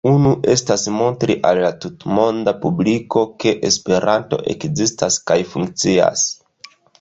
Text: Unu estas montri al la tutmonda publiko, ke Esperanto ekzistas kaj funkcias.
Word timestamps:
Unu 0.09 0.29
estas 0.51 0.83
montri 0.93 1.33
al 1.49 1.59
la 1.63 1.69
tutmonda 1.83 2.53
publiko, 2.63 3.23
ke 3.45 3.53
Esperanto 3.69 4.41
ekzistas 4.55 5.19
kaj 5.33 5.39
funkcias. 5.53 6.27